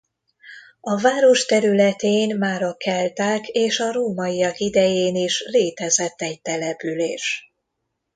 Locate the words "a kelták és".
2.61-3.79